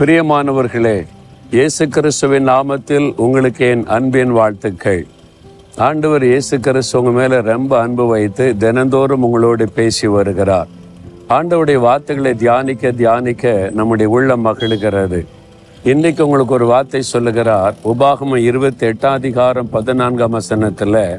பிரியமானவர்களே 0.00 1.06
இயேசு 1.50 1.88
கிறிஸ்துவின் 1.88 2.48
நாமத்தில் 2.48 3.14
உங்களுக்கு 3.16 3.68
என் 3.68 3.86
அன்பின் 3.86 4.30
வாழ்த்துக்கள். 4.30 5.06
ஆண்டவர் 5.76 6.24
இயேசு 6.24 6.60
கிறிஸ்து 6.60 7.02
உங்கள் 7.02 7.28
மேலே 7.28 7.42
ரொம்ப 7.42 7.80
அன்பு 7.80 8.06
வைத்து 8.06 8.56
தினந்தோறும் 8.56 9.22
உங்களோடு 9.22 9.68
பேசி 9.68 10.06
வருகிறார். 10.06 10.68
ஆண்டவருடைய 11.28 11.74
வார்த்தைகளை 11.74 12.34
தியானிக்க 12.34 12.90
தியானிக்க 12.90 13.70
நம்முடைய 13.74 14.12
உள்ளம் 14.12 14.44
மகிழ்கிறது. 14.46 15.26
இன்றைக்கு 15.84 16.24
உங்களுக்கு 16.24 16.54
ஒரு 16.54 16.66
வார்த்தை 16.66 17.02
சொல்லுகிறார். 17.02 17.74
உபாகம 17.84 18.36
இருபத்தி 18.36 18.86
எட்டாம் 18.86 19.18
அதிகாரம் 19.20 19.70
பதினான்காம் 19.70 20.30
வசனத்தில் 20.30 21.18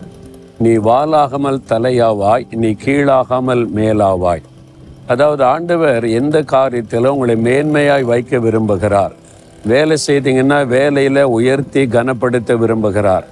நீ 0.58 0.78
வாலாகாமல் 0.78 1.62
தலையாவாய் 1.70 2.56
நீ 2.56 2.76
கீழாகாமல் 2.86 3.66
மேலாவாய். 3.76 4.42
அதாவது 5.08 5.44
ஆண்டவர் 5.44 6.10
எந்த 6.10 6.42
காரியத்திலும் 6.42 7.08
உங்களை 7.08 7.36
மேன்மையாய் 7.36 8.04
வைக்க 8.04 8.38
விரும்புகிறார். 8.38 9.12
வேலை 9.66 9.98
செய்தீங்கன்னா 10.08 10.68
வேலையில் 10.68 11.24
உயர்த்தி 11.24 11.88
கனப்படுத்த 11.88 12.56
விரும்புகிறார். 12.56 13.24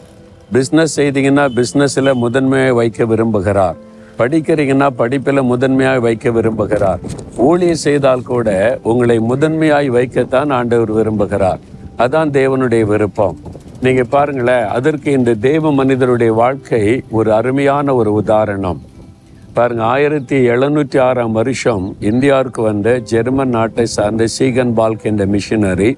பிஸ்னஸ் 0.53 0.95
செய்தீங்கன்னா 0.95 1.45
பிஸ்னஸில் 1.57 2.13
முதன்மையாக 2.13 2.73
வைக்க 2.73 3.05
விரும்புகிறார். 3.05 3.75
படிக்கிறீங்கன்னா 4.17 4.87
படிப்பில் 4.87 5.41
முதன்மையாக 5.43 5.99
வைக்க 5.99 6.29
விரும்புகிறார். 6.29 6.99
ஊழியர் 7.35 7.83
செய்தால் 7.87 8.23
கூட 8.23 8.79
உங்களை 8.83 9.19
முதன்மையாய் 9.19 9.89
வைக்கத்தான் 9.89 10.49
ஆண்டவர் 10.49 10.93
விரும்புகிறார். 10.93 11.59
அதான் 11.97 12.29
தேவனுடைய 12.29 12.83
விருப்பம். 12.83 13.39
நீங்கள் 13.81 14.05
பாருங்களேன் 14.09 14.67
அதற்கு 14.67 15.11
இந்த 15.11 15.33
தேவ 15.33 15.71
மனிதருடைய 15.71 16.33
வாழ்க்கை 16.33 17.03
ஒரு 17.09 17.33
அருமையான 17.33 17.95
ஒரு 17.95 18.13
உதாரணம். 18.13 18.81
பாருங்க 19.55 19.83
ஆயிரத்தி 19.93 20.37
எழுநூற்றி 20.53 20.97
ஆறாம் 21.05 21.35
வருஷம் 21.37 21.85
இந்தியாவுக்கு 22.09 22.61
வந்த 22.67 22.89
ஜெர்மன் 23.11 23.53
நாட்டை 23.55 23.85
சார்ந்த 23.93 24.25
சீகன் 24.35 24.73
பால்க் 24.79 25.05
என்ற 25.09 25.23
மிஷினரி 25.33 25.89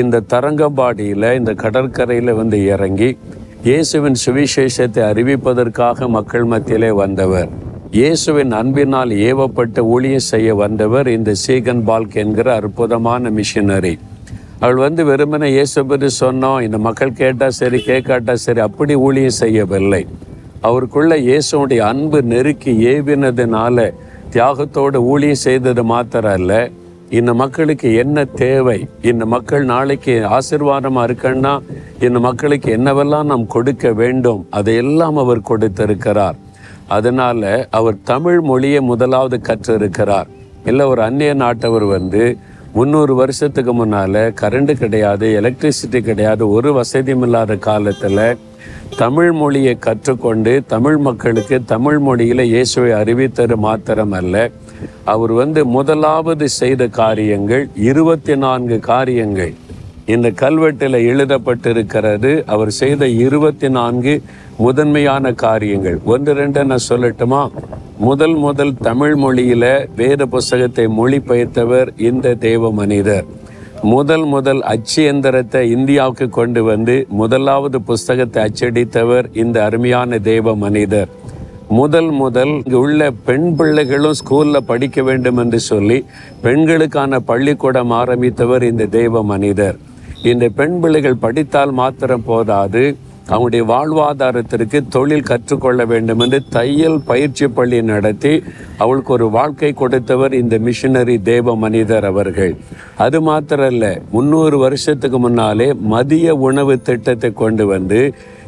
இந்த 0.00 0.22
தரங்கம்பாடியில் 0.32 1.26
இந்த 1.38 1.52
கடற்கரையில் 1.62 2.32
வந்து 2.40 2.58
இறங்கி 2.72 3.10
இயேசுவின் 3.68 4.18
சுவிசேஷத்தை 4.24 5.02
அறிவிப்பதற்காக 5.10 6.08
மக்கள் 6.16 6.46
மத்தியிலே 6.52 6.90
வந்தவர். 7.02 7.48
இயேசுவின் 7.98 8.52
அன்பினால் 8.58 9.12
ஏவப்பட்டு 9.28 9.82
ஊழியம் 9.94 10.28
செய்ய 10.30 10.50
வந்தவர் 10.62 11.08
இந்த 11.16 11.32
சீகன் 11.44 11.82
பால்க் 11.88 12.16
என்கிற 12.24 12.48
அற்புதமான 12.60 13.30
மிஷினரி. 13.38 13.94
அவள் 14.62 14.80
வந்து 14.86 15.02
வெறுமனே 15.10 15.48
இயேசு 15.56 15.86
பற்றி 15.92 16.10
சொன்னோம் 16.20 16.60
இந்த 16.66 16.78
மக்கள் 16.88 17.18
கேட்டால் 17.22 17.58
சரி 17.60 17.80
கேட்காட்டா 17.90 18.36
சரி 18.46 18.62
அப்படி 18.68 18.94
ஊழியம் 19.06 19.38
செய்யவில்லை. 19.42 20.02
அவருக்குள்ள 20.68 21.14
இயேசுடைய 21.28 21.80
அன்பு 21.92 22.18
நெருக்கி 22.32 22.72
ஏவினதுனால 22.92 23.86
தியாகத்தோடு 24.34 24.98
ஊழியம் 25.12 25.44
செய்தது 25.46 25.82
மாத்திரம் 25.92 26.36
அல்ல. 26.38 26.52
இந்த 27.18 27.32
மக்களுக்கு 27.40 27.88
என்ன 28.02 28.24
தேவை? 28.24 28.78
இந்த 29.10 29.24
மக்கள் 29.34 29.64
நாளைக்கு 29.64 30.14
ஆசிர்வாதமாக 30.36 31.06
இருக்கன்னா 31.08 31.52
இந்த 32.06 32.18
மக்களுக்கு 32.18 32.68
என்னவெல்லாம் 32.76 33.28
நாம் 33.32 33.44
கொடுக்க 33.46 33.92
வேண்டும்? 34.00 34.40
அதையெல்லாம் 34.50 35.16
அவர் 35.16 35.48
கொடுத்திருக்கிறார். 35.50 36.38
அதனால் 36.96 37.44
அவர் 37.78 37.98
தமிழ் 38.12 38.40
மொழியை 38.50 38.80
முதலாவது 38.90 39.36
கற்றிருக்கிறார். 39.48 40.30
இல்லை 40.70 40.86
ஒரு 40.86 41.02
அந்நிய 41.02 41.34
நாட்டவர் 41.34 41.86
வந்து 41.96 42.24
முந்நூறு 42.78 43.14
வருஷத்துக்கு 43.14 43.72
முன்னால் 43.72 44.22
கரண்ட் 44.40 44.72
கிடையாது 44.82 45.26
எலக்ட்ரிசிட்டி 45.40 46.00
கிடையாது 46.08 46.44
ஒரு 46.56 46.70
வசதியும் 46.72 47.22
இல்லாத 47.22 47.56
காலத்தில் 47.68 48.26
தமிழ் 48.96 49.32
மொழியை 49.32 49.76
கற்றுக்கொண்டு 49.78 50.62
தமிழ் 50.66 50.96
மக்களுக்கு 50.96 51.64
தமிழ் 51.64 51.98
மொழியில 52.06 52.42
இயேசுவை 52.42 52.90
அறிவித்தது 52.92 53.56
அல்ல 54.10 54.50
அவர் 55.04 55.32
வந்து 55.32 55.66
முதலாவது 55.66 56.48
செய்த 56.48 56.86
காரியங்கள் 56.86 57.68
இருபத்தி 57.74 58.36
நான்கு 58.36 58.78
காரியங்கள். 58.78 59.54
இந்த 60.06 60.30
கல்வெட்டில் 60.30 60.96
எழுதப்பட்டிருக்கிறது 61.10 62.44
அவர் 62.46 62.70
செய்த 62.70 63.08
இருபத்தி 63.08 63.68
நான்கு 63.68 64.22
முதன்மையான 64.56 65.32
காரியங்கள். 65.32 65.98
ஒன்று 66.04 66.32
ரெண்டு 66.32 66.64
நான் 66.64 66.88
சொல்லட்டுமா? 66.88 67.50
முதல் 67.98 68.34
முதல் 68.34 68.74
தமிழ் 68.76 69.14
மொழியில 69.14 69.86
வேத 69.96 70.26
புஸ்தகத்தை 70.26 70.86
மொழிபெயர்த்தவர் 70.86 72.00
இந்த 72.00 72.34
தேவ 72.34 72.72
மனிதர். 72.72 73.24
முதல் 73.92 74.24
முதல் 74.24 74.60
அச்சு 74.72 75.00
எந்திரத்தை 75.12 75.60
இந்தியாவுக்கு 75.76 76.26
கொண்டு 76.36 76.60
வந்து 76.68 76.94
முதலாவது 77.20 77.78
புஸ்தகத்தை 77.88 78.38
அச்சடித்தவர் 78.46 79.26
இந்த 79.42 79.56
அருமையான 79.64 80.18
தேவ 80.28 80.54
மனிதர். 80.62 81.10
முதல் 81.80 82.10
முதல் 82.22 82.52
இங்கே 82.62 82.78
உள்ள 82.84 83.10
பெண் 83.28 83.48
பிள்ளைகளும் 83.58 84.16
ஸ்கூலில் 84.20 84.66
படிக்க 84.70 85.02
வேண்டும் 85.02 85.40
என்று 85.42 85.60
சொல்லி 85.70 85.98
பெண்களுக்கான 86.46 87.20
பள்ளிக்கூடம் 87.30 87.92
ஆரம்பித்தவர் 88.00 88.64
இந்த 88.70 88.86
தெய்வ 88.98 89.22
மனிதர். 89.32 89.76
இந்த 90.32 90.48
பெண் 90.60 90.78
பிள்ளைகள் 90.84 91.22
படித்தால் 91.26 91.74
மாத்திரம் 91.80 92.26
போதாது. 92.30 92.84
அவங்களுடைய 93.28 93.64
வாழ்வாதாரத்திற்கு 93.72 94.78
தொழில் 94.94 95.28
கற்றுக்கொள்ள 95.28 95.84
வேண்டும் 95.92 96.22
என்று 96.24 96.38
தையல் 96.56 96.98
பயிற்சி 97.10 97.46
பள்ளி 97.48 97.78
நடத்தி 97.82 98.32
அவளுக்கு 98.78 99.12
ஒரு 99.12 99.26
வாழ்க்கை 99.30 99.72
கொடுத்தவர் 99.72 100.34
இந்த 100.40 100.58
மிஷினரி 100.66 101.16
தேவ 101.22 101.56
மனிதர் 101.56 102.04
அவர்கள். 102.04 102.54
அது 102.96 103.20
மாத்திரல்ல 103.30 103.84
முன்னூறு 104.10 104.58
வருஷத்துக்கு 104.58 105.18
முன்னாலே 105.18 105.68
மதிய 105.94 106.36
உணவு 106.48 106.76
திட்டத்தை 106.82 107.32
கொண்டு 107.32 107.66
வந்து 107.66 108.00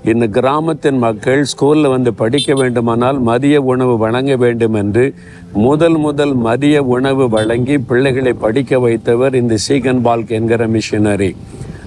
இந்த 0.04 0.24
கிராமத்தின் 0.26 0.98
மக்கள் 0.98 1.44
ஸ்கூலில் 1.52 1.92
வந்து 1.94 2.14
படிக்க 2.14 2.54
வேண்டுமானால் 2.54 3.18
மதிய 3.30 3.60
உணவு 3.72 3.98
வழங்க 3.98 4.36
வேண்டும் 4.36 4.76
என்று 4.82 5.04
முதல் 5.52 5.96
முதல் 5.96 6.34
மதிய 6.48 6.82
உணவு 6.96 7.28
வழங்கி 7.28 7.78
பிள்ளைகளை 7.78 8.32
படிக்க 8.32 8.78
வைத்தவர் 8.78 9.34
இந்த 9.34 9.56
சீகன் 9.68 10.04
பால்க் 10.06 10.34
என்கிற 10.38 10.68
மிஷினரி. 10.68 11.30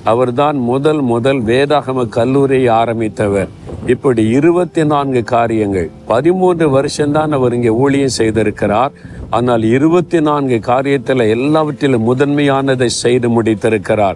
அவர்தான் 0.03 0.57
முதல் 0.57 1.01
முதல் 1.01 1.43
வேதாகம 1.43 2.09
கல்லூரியை 2.09 2.75
ஆரம்பித்தவர். 2.75 3.47
இப்படி 3.87 4.27
இருபத்தி 4.27 4.85
நான்கு 4.85 5.23
காரியங்கள் 5.23 5.89
பதிமூன்று 6.05 6.69
வருஷம்தான் 6.69 7.31
அவர் 7.31 7.53
இங்கே 7.53 7.69
ஊழியம் 7.69 8.17
செய்திருக்கிறார். 8.17 8.91
ஆனால் 9.29 9.63
இருபத்தி 9.63 10.21
நான்கு 10.21 10.55
காரியத்தில் 10.55 11.29
எல்லாவற்றிலும் 11.29 12.15
முதன்மையானதை 12.15 12.85
செய்து 12.85 13.41
முடித்திருக்கிறார். 13.41 14.15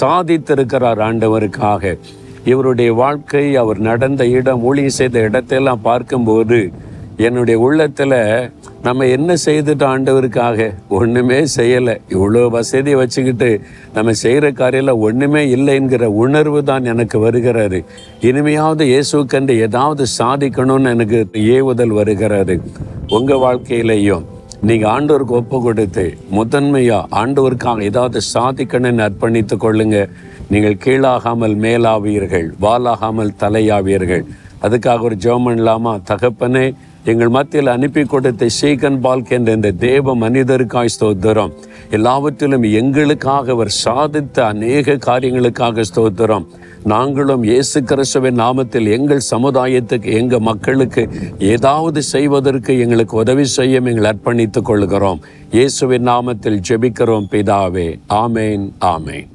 சாதித்திருக்கிறார் 0.00 0.98
ஆண்டவருக்காக. 0.98 1.98
இவருடைய 2.44 2.92
வாழ்க்கை 2.92 3.56
அவர் 3.56 3.78
நடந்த 3.78 4.26
இடம் 4.26 4.62
ஊழியம் 4.62 4.90
செய்த 4.90 5.20
இடத்தையெல்லாம் 5.20 5.80
பார்க்கும்போது 5.82 6.70
என்னுடைய 7.16 7.60
உள்ளத்தில் 7.60 8.50
நம்ம 8.86 9.06
என்ன 9.14 9.30
செய்துட்டு 9.44 9.84
ஆண்டவருக்காக? 9.92 10.66
ஒன்றுமே 10.98 11.38
செய்யலை. 11.56 11.94
இவ்வளோ 12.14 12.42
வசதியை 12.56 12.96
வச்சுக்கிட்டு 13.00 13.48
நம்ம 13.96 14.12
செய்கிற 14.22 14.52
காரியம் 14.60 15.02
ஒன்றுமே 15.06 15.42
இல்லைங்கிற 15.56 16.06
உணர்வு 16.24 16.60
தான் 16.70 16.88
எனக்கு 16.92 17.18
வருகிறது 17.24 17.78
இனிமையாவது 18.30 18.86
இயேசுக்கண்டு 18.92 19.54
ஏதாவது 19.66 20.06
சாதிக்கணும்னு 20.18 20.94
எனக்கு 20.96 21.20
ஏவுதல் 21.56 21.94
வருகிறது 22.00 22.56
உங்கள் 23.18 23.42
வாழ்க்கையிலையும் 23.46 24.24
நீங்கள் 24.68 24.90
ஆண்டவருக்கு 24.94 25.34
ஒப்பு 25.40 25.58
கொடுத்து 25.62 26.04
முதன்மையாக 26.38 27.08
ஆண்டவருக்காக 27.20 27.84
ஏதாவது 27.90 28.18
சாதிக்கணும்னு 28.34 29.04
அர்ப்பணித்து 29.08 29.56
கொள்ளுங்க. 29.64 29.98
நீங்கள் 30.52 30.82
கீழாகாமல் 30.84 31.56
மேலாவீர்கள் 31.64 32.48
வாலாகாமல் 32.64 33.38
தலையாவீர்கள். 33.42 34.24
அதுக்காக 34.62 35.00
ஒரு 35.00 35.16
ஜெபம் 35.24 35.58
இல்லாமா 35.58 35.92
தகப்பனே 36.10 36.74
எங்கள் 37.04 37.28
மத்தியில் 37.28 37.66
அனுப்பி 37.66 38.02
கொடுத்த 38.04 38.46
ஷேகன் 38.60 38.98
பால்க் 39.04 39.30
என்ற 39.36 39.52
இந்த 39.52 39.70
தேவ 39.70 40.14
மனிதருக்காய் 40.16 40.92
ஸ்தோத்திரம். 40.94 41.52
எல்லாவற்றிலும் 41.90 42.62
எங்களுக்காக 42.62 43.52
அவர் 43.52 43.70
சாதித்த 43.84 44.40
அநேக 44.40 44.96
காரியங்களுக்காக 45.06 45.84
ஸ்தோத்திரம். 45.90 46.46
நாங்களும் 46.84 47.42
இயேசு 47.42 47.82
கிறிஸ்துவின் 47.82 48.38
நாமத்தில் 48.40 48.90
எங்கள் 48.96 49.28
சமுதாயத்துக்கு 49.30 50.12
எங்கள் 50.20 50.46
மக்களுக்கு 50.50 51.08
ஏதாவது 51.38 52.02
செய்வதற்கு 52.02 52.78
எங்களுக்கு 52.78 53.16
உதவி 53.16 53.44
செய்ய 53.44 53.80
எங்கள் 53.84 54.10
அர்ப்பணித்துக் 54.12 54.68
கொள்கிறோம். 54.70 55.20
இயேசுவின் 55.50 56.08
நாமத்தில் 56.08 56.62
ஜெபிக்கிறோம் 56.68 57.32
பிதாவே. 57.32 57.88
ஆமேன் 58.08 58.66
ஆமேன். 58.94 59.28